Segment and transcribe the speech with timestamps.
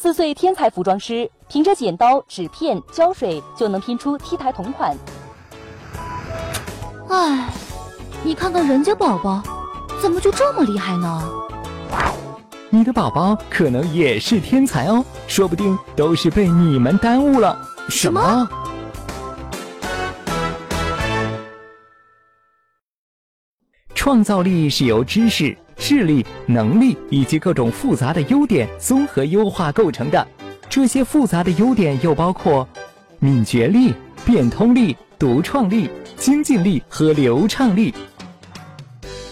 [0.00, 4.96] 四岁天才服装师，凭着剪刀、纸片、胶水就能拼出 T 台同款。
[7.08, 7.48] 唉，
[8.22, 9.42] 你看看人家宝宝，
[10.00, 11.20] 怎么就这么厉害呢？
[12.70, 17.58] 你的宝宝可能也是天才哦，说不定都是被你们耽误了。
[17.88, 18.48] 什么？
[23.98, 25.58] 创造力是由知识。
[25.76, 30.24] 智力、能力以及各种复杂的优点综合优化构成的。
[30.70, 32.66] 这些复杂的优点又包括
[33.18, 33.92] 敏捷力、
[34.24, 37.92] 变通力、独创力、精进力和流畅力。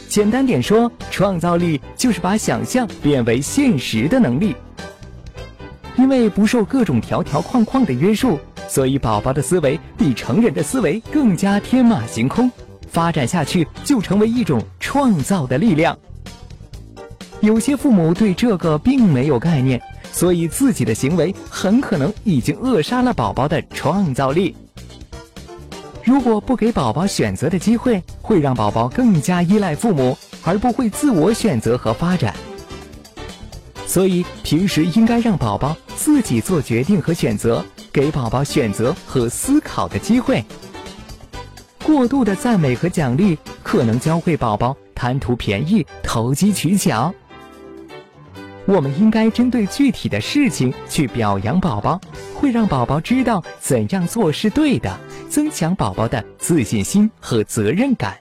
[0.08, 4.52] 简单点说，创造力就是把想象变为现实的能力。
[5.96, 12.50] 因为不受各种条条框框的约束，所以宝宝的思维比成人的思维更加天马行空。
[12.96, 15.94] 发展下去，就成为一种创造的力量。
[17.42, 19.78] 有些父母对这个并没有概念，
[20.10, 24.56] 所以自己的行为很可能已经扼杀了宝宝的创造力。
[26.04, 32.34] 如果不给宝宝选择的机会，会让宝宝更加依赖父母，而不会自我选择和发展。
[33.86, 37.62] 所以平时应该让宝宝自己做决定和选择，
[37.92, 40.42] 给宝宝选择和思考的机会。
[41.86, 47.14] 过度的赞美和奖励可能教会宝宝贪图便宜、投机取巧。
[48.64, 52.00] 我们应该针对具体的事情去表扬宝宝，
[52.34, 58.18] 会让宝宝知道怎样做是对的，增强宝宝的自信心和责任感。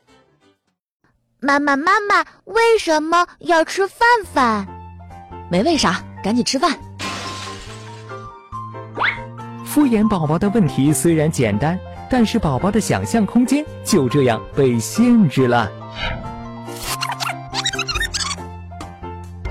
[1.39, 4.67] 妈妈，妈妈，为什么要吃饭饭？
[5.50, 6.77] 没为啥，赶紧吃饭。
[9.66, 11.79] 敷衍宝宝的问题虽然简单，
[12.09, 15.70] 但是宝宝的想象空间就这样被限制了。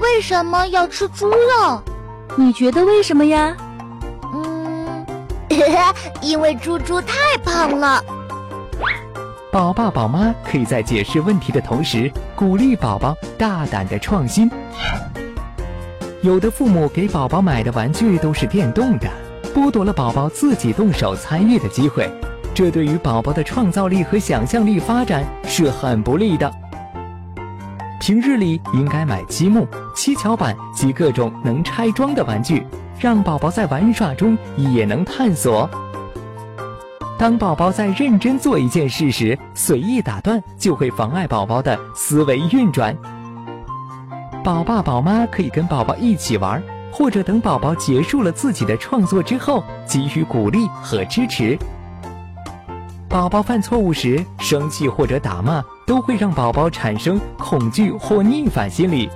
[0.01, 1.83] 为什么要吃猪肉？
[2.37, 3.57] 你觉得为什么呀？
[4.33, 5.07] 嗯，
[6.23, 8.03] 因为猪猪太胖了。
[9.53, 14.51] 宝爸宝妈可以在解释问题的同时，鼓励宝宝大胆的创新。
[16.23, 19.09] 有的父母给宝宝买的玩具都是电动的，
[19.55, 22.11] 剥夺了宝宝自己动手参与的机会，
[22.55, 26.49] 这对于宝宝的创造力和想象力发展是很不利的。
[28.01, 29.67] 平日里应该买积木、
[29.97, 32.65] 七巧板及各种能拆装的玩具，
[32.97, 35.69] 让宝宝在玩耍中也能探索。
[37.19, 42.97] 当宝宝在认真做一件事时，随意打断就会妨碍宝宝的思维运转。
[44.45, 51.59] 宝爸宝妈可以跟宝宝一起玩，或者等宝宝结束了自己的创作之后，给予鼓励和支持。
[53.15, 59.09] 宝宝犯错误时，生气或者打骂都会让宝宝产生恐惧或逆反心理。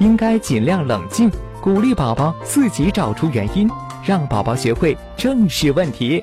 [0.00, 1.30] 应该尽量冷静，
[1.60, 3.70] 鼓励宝宝自己找出原因，
[4.04, 6.20] 让宝宝学会正视问题。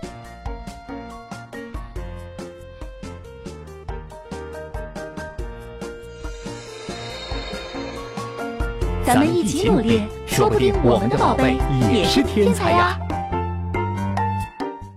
[9.06, 11.57] 咱们一起努力，说不定我们的宝贝
[11.90, 13.00] 也是天才呀！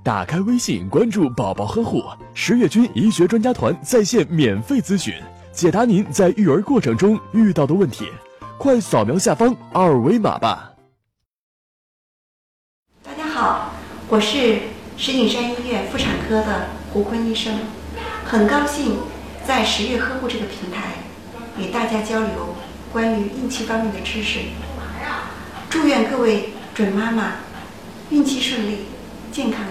[0.08, 2.02] 打开微信，关注“宝宝呵护”
[2.32, 5.12] 十月军医学专家团在线免费咨询，
[5.52, 8.08] 解答您在育儿过程中遇到的问题。
[8.56, 10.72] 快扫描下方二维码吧！
[13.02, 13.70] 大家好，
[14.08, 14.60] 我是
[14.96, 17.58] 石景山医院妇产科的胡坤医生，
[18.24, 18.96] 很高兴
[19.46, 20.94] 在十月呵护这个平台
[21.58, 22.56] 与大家交流
[22.90, 24.38] 关于孕期方面的知识。
[25.68, 27.32] 祝愿各位准妈妈
[28.08, 28.86] 孕期顺利，
[29.30, 29.66] 健康。